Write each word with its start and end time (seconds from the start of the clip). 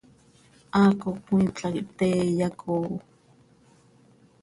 Haaco 0.75 1.09
cmiipla 1.23 1.67
quih 1.75 1.85
pte 1.89 2.07
iyacooo. 2.31 2.95